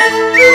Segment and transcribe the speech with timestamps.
[0.00, 0.50] 你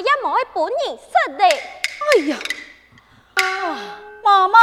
[0.00, 1.44] 一模係本人識的。
[2.00, 2.36] 哎呀，
[3.34, 3.40] 啊，
[4.24, 4.56] 媽媽！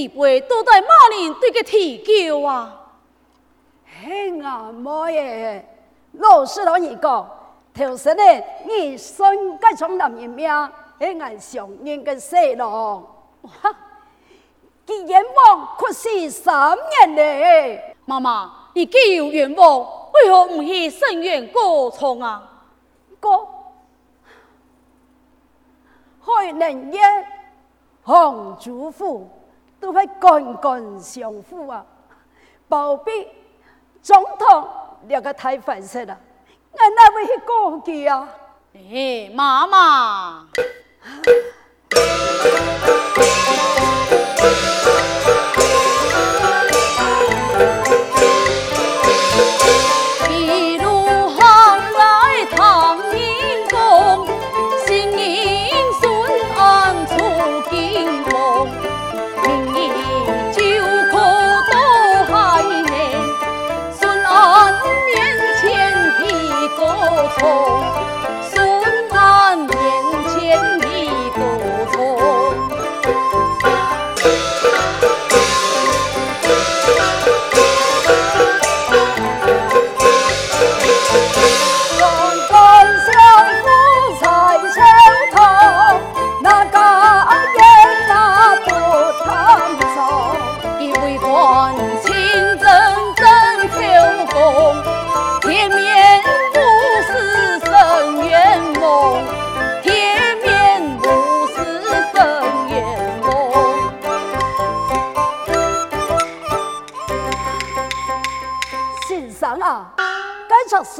[0.00, 2.74] 地位都在马人对个提高啊！
[4.02, 5.62] 嘿啊，妈耶！
[6.12, 7.30] 老师老二讲，
[7.74, 8.22] 头先呢，
[8.64, 10.48] 你孙该从男人命，
[10.98, 12.64] 嘿俺上人个细路，
[13.42, 13.76] 哈！
[14.88, 17.96] 望可是三年嘞。
[18.06, 19.80] 妈妈，你既有愿望，
[20.14, 22.42] 为何不去圣院过从啊？
[23.20, 23.46] 过，
[26.24, 27.00] 开能耶？
[28.02, 29.28] 皇祖父
[29.80, 31.84] 都会官官相护啊，
[32.68, 33.10] 包庇
[34.02, 34.68] 总统
[35.08, 36.16] 两个太烦死了，
[36.76, 38.28] 俺那位去过去啊？
[38.74, 40.46] 哎，妈妈。
[45.22, 45.49] 孙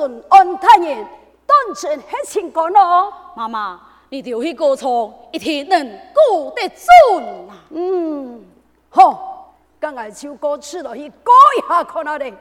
[0.00, 1.06] 顺安太人，
[1.46, 3.12] 当真系成功咯。
[3.36, 7.52] 妈妈，你调去高仓，一定能过得准啊。
[7.68, 8.42] 嗯，
[8.88, 12.34] 好，今日就过去了，去过一下看哪里。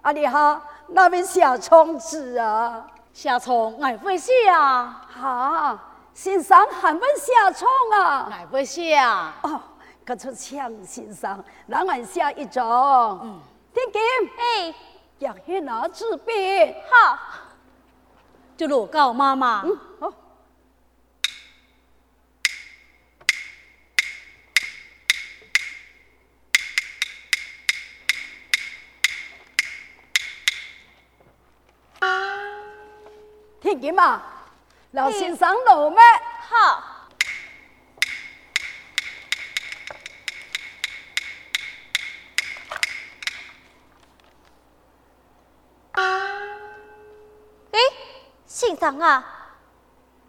[0.00, 2.86] 阿丽哈，那边写窗子啊？
[3.12, 5.02] 写窗爱会写啊？
[5.12, 5.78] 哈，
[6.14, 7.70] 先生还会写窗
[8.00, 8.30] 啊？
[8.32, 9.34] 爱会写啊？
[9.42, 9.60] 哦，
[10.06, 12.64] 可出唱先生，让俺写一种。
[13.22, 13.38] 嗯，
[13.74, 14.02] 天剑，
[14.38, 14.74] 哎，
[15.24, 16.30] 要去拿纸笔。
[16.90, 17.18] 好，
[18.58, 19.62] 就录告妈妈。
[19.64, 20.12] 嗯，好。
[33.62, 34.20] 天剑嘛，
[34.90, 35.98] 老先生老咩？
[36.50, 36.93] 好。
[48.84, 49.24] 先生啊，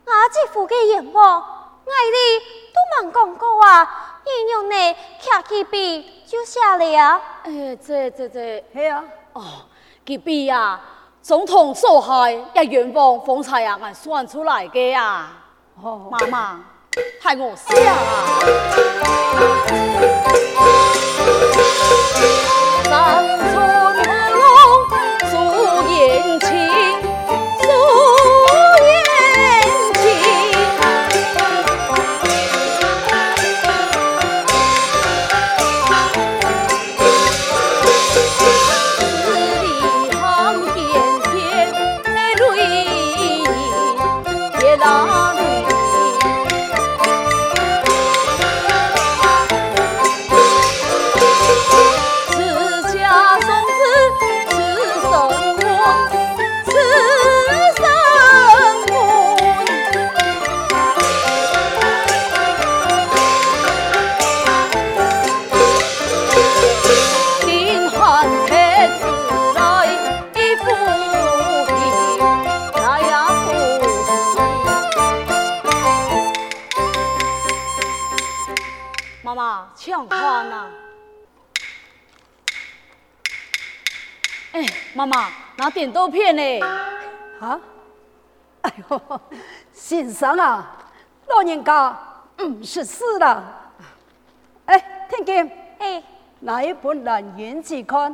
[0.06, 2.40] 阿姐夫嘅愿望，爱你
[2.72, 7.22] 都冇讲过啊，你用呢卡起笔就写了。
[7.44, 9.04] 哎，这这这，系啊，
[9.34, 9.44] 哦，
[10.06, 10.80] 佢笔呀，
[11.22, 15.34] 总统所害一愿望方才啊，俺算出来嘅啊。
[15.84, 16.64] 哦，妈妈，
[16.94, 19.25] 系我写啊。
[79.86, 80.66] 抢看呐！
[84.54, 84.66] 哎，
[84.96, 86.60] 妈妈，拿点豆片呢？
[87.40, 87.60] 啊？
[88.62, 89.22] 哎呦，
[89.72, 90.76] 先生啊，
[91.28, 91.96] 老人家
[92.40, 93.44] 五十四了。
[94.66, 96.02] 哎，天剑，哎，
[96.40, 98.12] 拿一本《兰苑志刊》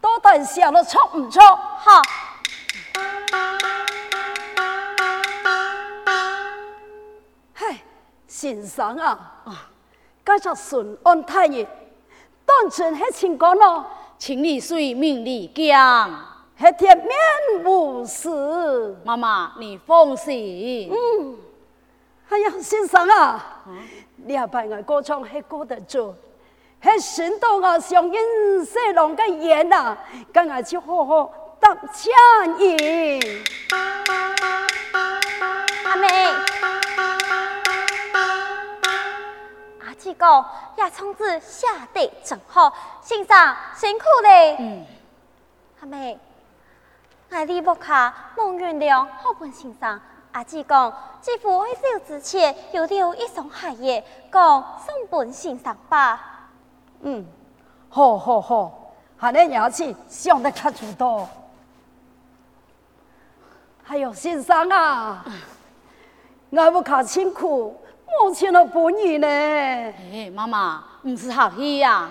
[0.00, 1.42] 到底写了错唔错？
[1.42, 2.00] 哈。
[7.54, 7.76] 嗨，
[8.28, 9.68] 先生啊，啊，
[10.28, 11.66] 该就顺安太爷，
[12.44, 13.86] 当真系成功咯，
[14.18, 16.10] 情理水，命理讲。
[16.58, 17.08] 系铁面
[17.64, 18.94] 无私。
[19.04, 20.92] 妈妈，你放心。
[20.92, 21.34] 嗯，
[22.28, 23.62] 哎呀，先生啊，
[24.16, 26.14] 你阿伯我歌唱系歌得做，
[26.82, 29.96] 系选到我上音色浪嘅演啊，
[30.34, 32.10] 今日就好好答谢
[32.58, 33.20] 言。
[35.86, 36.06] 阿妹，
[39.98, 44.56] 阿姐讲，也从子下地真好，先生辛苦嘞。
[44.60, 44.86] 嗯，
[45.80, 46.16] 阿妹，
[47.30, 50.00] 爱你木卡蒙原谅好本先生。
[50.30, 56.48] 阿姐讲，姐夫喺走之前有留一双鞋嘢，讲送本先生吧。
[57.00, 57.26] 嗯，
[57.90, 61.28] 好好好，下你牙齿想得卡住多。
[63.82, 65.24] 还有先生啊，
[66.50, 67.76] 我不卡辛苦，
[68.08, 69.26] 冇钱了本意呢。
[69.26, 72.08] 哎，妈妈，唔是客气呀。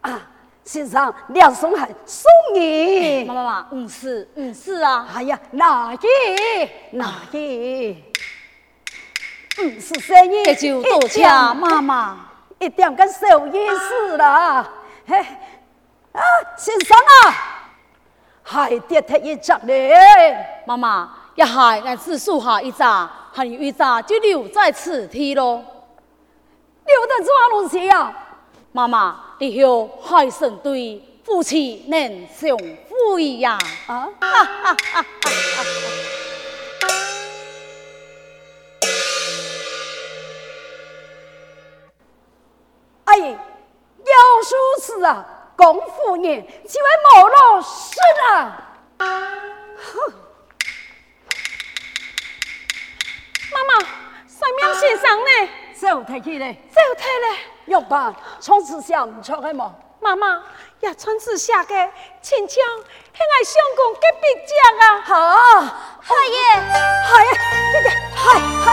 [0.00, 0.20] 啊，
[0.64, 3.24] 先生，两双鞋送你。
[3.24, 5.06] 妈妈妈，唔是，唔是啊。
[5.14, 5.98] 哎呀，哪一
[6.96, 8.02] 哪一？
[9.58, 12.18] 唔是生意，这就多谢妈妈。
[12.58, 14.66] 一点个小意思啦。
[15.06, 15.18] 嘿，
[16.12, 16.20] 啊，
[16.56, 17.34] 先生啊，
[18.42, 19.72] 还跌踢一只呢。
[20.66, 25.62] 妈妈，一孩俺只数下一扎，还有一扎就留在此地咯。
[26.86, 28.10] 留在做东西啊？
[28.72, 33.58] 妈妈，你后海神对夫妻能相会呀？
[33.86, 34.08] 啊？
[43.04, 45.26] 哎，要如此啊，
[45.56, 47.98] 公夫人就会没老实
[48.30, 48.64] 了。
[48.98, 50.12] 哼，
[53.56, 53.80] 妈妈，
[54.26, 55.30] 上面先生呢？
[55.74, 57.38] 走退去嘞，走退嘞。
[57.66, 59.74] 玉吧，从此下唔出来嘛？
[59.98, 60.42] 妈妈
[60.80, 61.74] 也穿刺下个，
[62.20, 65.00] 亲像现在相公隔壁讲啊。
[65.00, 65.14] 好，
[66.02, 66.38] 太爷，
[67.08, 67.24] 嗨，
[67.72, 68.24] 弟弟，嗨
[68.62, 68.68] 嗨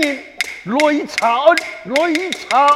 [0.00, 0.18] 嗨嗨。
[0.64, 2.74] 来查案，来查案。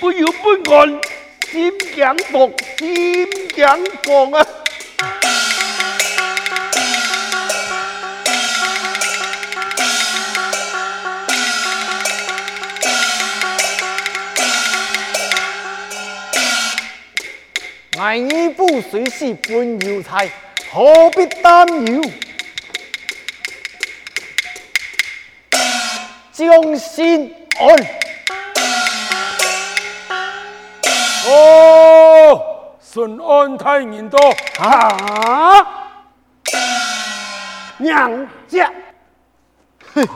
[0.00, 1.00] 不要不按，
[1.50, 4.46] 先讲房，先讲房啊！
[18.70, 20.30] 你不随时搬油菜，
[20.70, 22.00] 何必担忧？
[26.32, 27.76] 将心安。
[31.26, 34.16] 哦，顺安太人多
[34.60, 35.66] 啊！
[37.78, 38.72] 娘家，
[39.94, 40.08] 哼。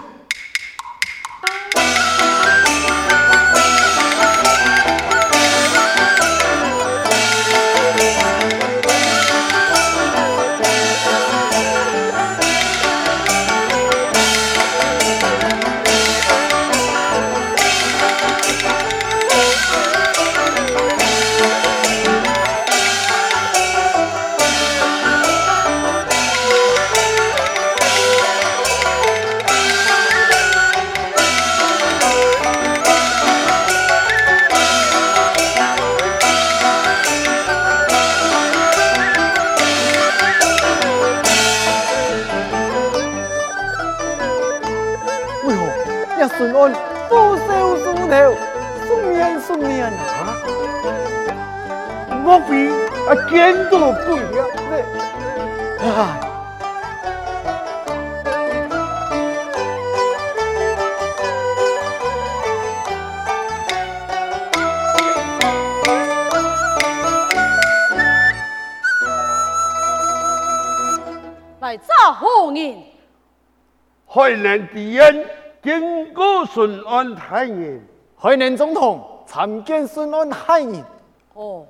[74.14, 75.28] 海南敌人
[75.60, 77.80] 经过顺安太爷，
[78.16, 80.84] 海南总统参见顺安太爷。
[81.32, 81.66] 哦，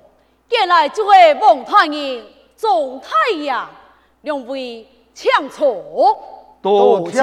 [0.47, 2.23] 见来这位孟太爷、
[2.55, 3.51] 总太爷
[4.21, 6.21] 两位请坐。
[6.61, 7.19] 多谢。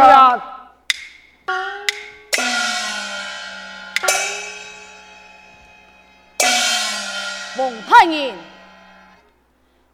[7.57, 8.35] 孟太爷，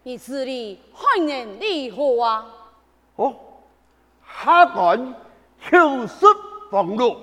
[0.04, 2.46] 你这里海南如何啊？
[4.38, 5.14] 哦，哈干。
[5.60, 6.28] 秋色
[6.70, 7.16] 房路，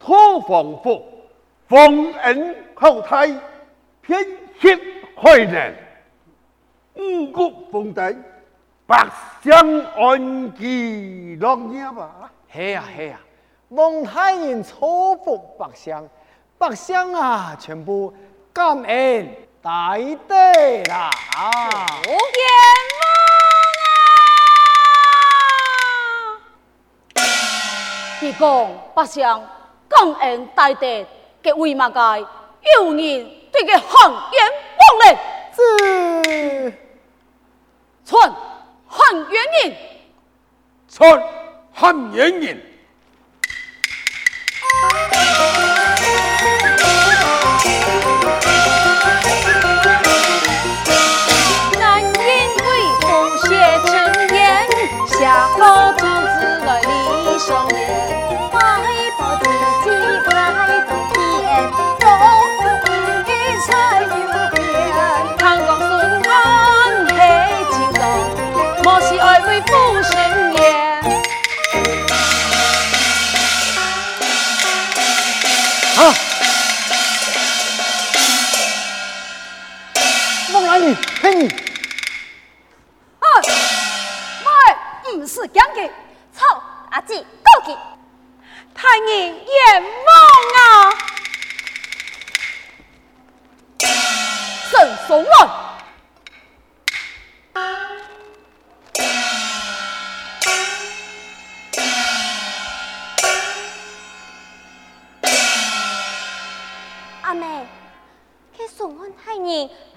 [0.00, 1.06] 托房服，
[1.68, 3.26] 丰恩厚泰，
[4.00, 4.24] 偏
[4.58, 4.74] 惜
[5.14, 5.74] 海南，
[6.94, 8.24] 五谷丰登，
[8.86, 9.06] 百
[9.42, 9.52] 姓
[9.96, 12.30] 安居乐业吧。
[12.50, 13.20] 系啊系啊，
[13.68, 16.08] 蒙太人祝福百姓，
[16.56, 18.14] 百姓啊全部
[18.54, 19.28] 感恩
[19.60, 20.34] 大德
[20.88, 21.10] 啦。
[22.02, 22.12] 福
[28.20, 29.22] 你讲百姓
[29.88, 31.06] 感恩戴德，
[31.40, 32.26] 给为嘛界
[32.76, 35.18] 有人对佢汉言忘嘞？
[35.54, 36.72] 是
[38.04, 38.34] 传
[38.86, 39.76] 汉元人，
[40.88, 41.22] 传
[41.72, 42.67] 汉元人。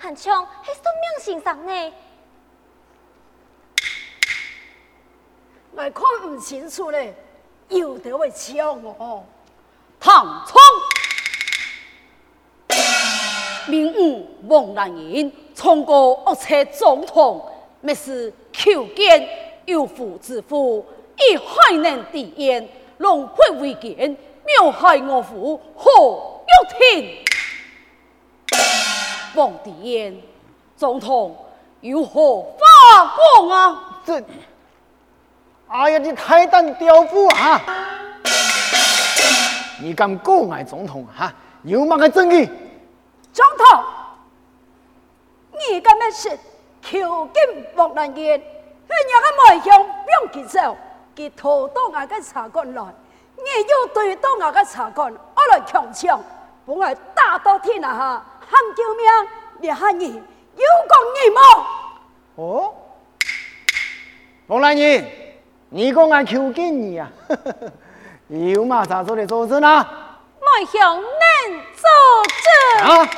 [0.01, 1.93] 万枪系什么形象呢？
[5.73, 7.15] 我看唔清楚咧，
[7.69, 9.23] 有得会枪哦。
[9.99, 10.59] 唐冲，
[13.67, 19.29] 明武王兰英，冲过恶车总统，灭是求见
[19.65, 20.85] 有夫之妇，
[21.17, 24.17] 以海南地燕，龙配为奸，
[24.59, 27.25] 谋害我父何玉婷。
[29.35, 30.21] 王地燕，
[30.75, 31.35] 总统
[31.79, 34.01] 有何法讲啊？
[34.05, 34.21] 这，
[35.67, 37.61] 哎呀，你太胆刁妇啊！
[39.81, 41.33] 你敢告俺总统哈？
[41.63, 42.45] 有乜个证据？
[43.31, 43.83] 总统，
[45.53, 46.29] 你敢咩是
[46.81, 48.37] 求见莫兰英？
[48.37, 50.77] 你让个外乡不用接受，
[51.15, 52.83] 佢逃到我个茶馆来，
[53.37, 56.21] 你又对到我个茶馆，我来强抢，
[56.65, 59.05] 本来大到天下喊救命，
[59.61, 61.39] 你喊你有讲你冇？
[62.35, 62.73] 哦，
[64.47, 65.05] 王兰人，
[65.69, 67.09] 你讲俺求见你啊？
[68.29, 70.19] 有嘛啥做的做证啊？
[70.39, 71.03] 我向恁
[71.75, 71.89] 作
[72.43, 72.87] 证。
[72.89, 73.09] 啊！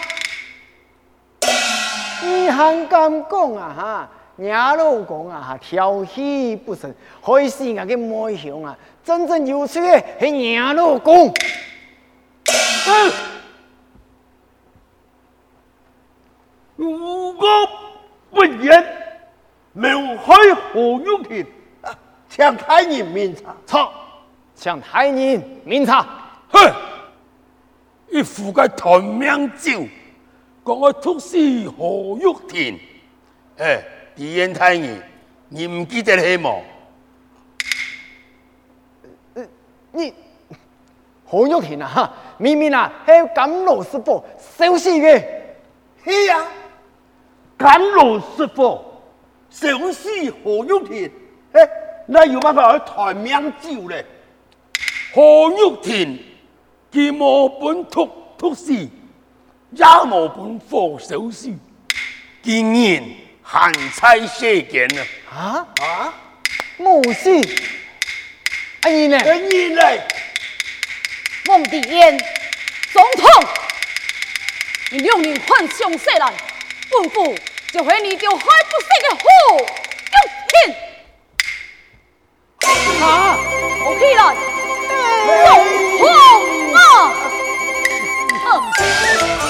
[2.21, 3.75] 你还敢讲啊？
[3.77, 8.75] 哈，伢老公啊，哈，调戏不成，害死我个妹兄啊！
[9.03, 11.33] 真正有趣的是伢老公。
[12.85, 13.11] 嗯，
[16.83, 17.47] 如果
[18.29, 18.85] 不言，
[19.71, 21.47] 谋害何玉婷，
[22.27, 23.55] 请太人明察。
[23.65, 23.91] 错。
[24.55, 26.07] 向太人明察，
[26.49, 26.71] 哼！
[28.09, 29.83] 一副个断命酒，
[30.63, 31.37] 讲我毒死
[31.75, 32.79] 何玉婷。
[33.57, 33.83] 哎，
[34.15, 35.01] 狄仁太人，
[35.49, 36.61] 你唔记得系么？
[39.91, 40.13] 你
[41.25, 41.87] 何玉婷啊？
[41.87, 45.23] 哈，明明啊，系甘老师傅收尸嘅。
[46.05, 46.47] 系啊，
[47.63, 48.83] 甘露师傅
[49.49, 51.11] 收尸何玉婷。
[51.53, 51.61] 哎，
[52.07, 54.05] 那有办法去断命酒嘞？
[55.13, 56.21] 何玉婷，
[56.91, 61.53] 既无本毒毒死，也无本火烧尸，
[62.41, 63.03] 竟然
[63.41, 64.85] 含菜射箭
[65.31, 65.31] 啊！
[65.31, 66.13] 啊啊！
[66.77, 67.29] 冇事，
[68.81, 69.17] 阿姨呢？
[69.19, 69.81] 阿姨呢？
[71.45, 72.17] 孟迪燕，
[72.91, 73.49] 总统，
[74.91, 76.33] 你用人换凶杀来，
[76.89, 77.37] 吩咐
[77.73, 79.25] 这回你就害不死的何
[79.57, 80.15] 玉
[80.51, 80.55] 婷。
[83.01, 83.03] 啊！
[83.83, 84.21] 我起来。
[85.41, 85.51] 总
[88.37, 88.45] 统
[89.39, 89.42] 啊！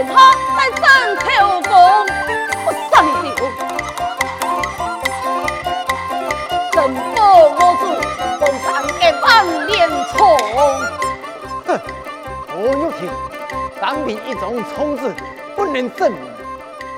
[0.00, 0.14] 天下
[0.56, 0.82] 来争
[1.16, 1.70] 头功。
[2.64, 3.38] 我杀你掉，
[6.72, 6.78] 真
[7.14, 7.82] 保我主
[8.40, 9.26] 封上个万
[9.66, 9.76] 年
[10.08, 10.16] 虫。
[11.66, 11.68] 哼，
[12.48, 13.00] 何玉婷，
[13.78, 15.14] 单凭一种虫子
[15.54, 16.32] 不能证明，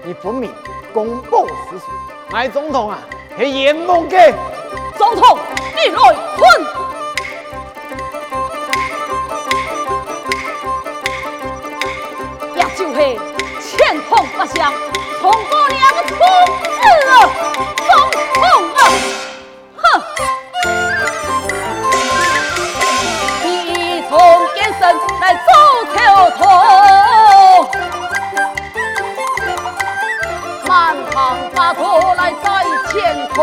[0.04, 0.54] 你分明
[0.94, 1.86] 公报私仇。
[2.30, 3.00] 俺总统啊，
[3.36, 4.32] 是阎王嘅。
[4.96, 5.40] 总统，
[5.74, 6.00] 你来
[6.36, 6.81] 混。
[16.32, 17.14] 两个通子啊，
[17.88, 17.92] 总
[18.34, 18.40] 统
[18.74, 18.80] 啊，
[19.82, 19.84] 哼！
[23.44, 24.10] 你从
[24.54, 24.80] 奸臣
[25.20, 25.40] 来走
[25.92, 25.96] 条
[26.30, 26.40] 通，
[30.66, 30.70] 满
[31.10, 31.14] 堂
[31.54, 31.80] 大错
[32.16, 32.46] 来在
[32.90, 32.92] 前
[33.34, 33.36] 头，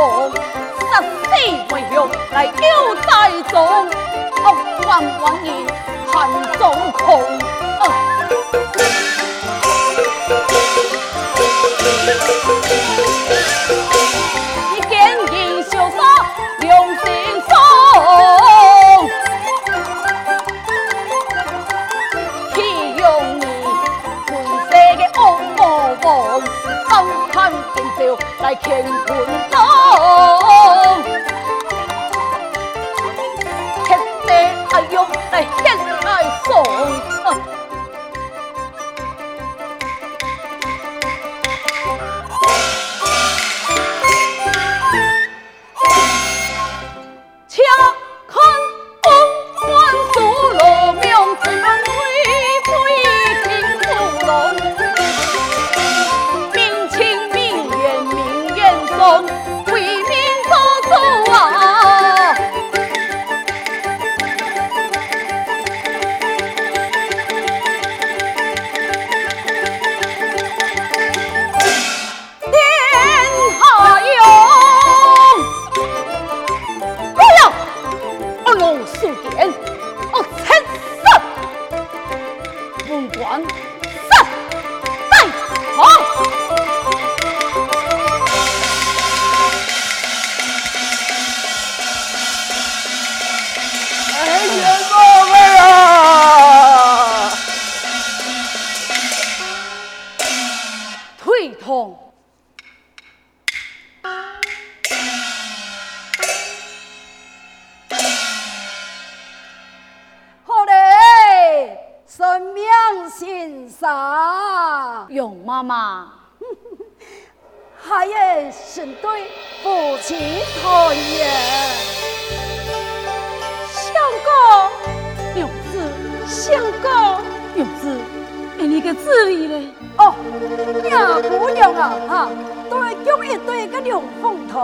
[133.29, 134.57] 一对个龙凤胎，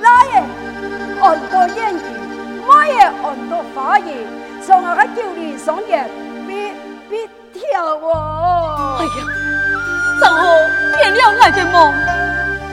[0.00, 0.42] 来耶，
[1.20, 2.00] 很多言语，
[2.66, 4.26] 我也很多话语，
[4.64, 6.08] 从我喺叫你上夜，
[6.46, 6.74] 别
[7.10, 8.96] 别跳哦。
[8.98, 9.10] 哎呀！
[10.22, 10.40] 正好
[10.96, 11.92] 变了我的梦，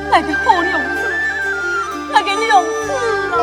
[0.10, 1.04] 我的好娘子，
[2.14, 2.88] 我的娘子
[3.36, 3.38] 啊！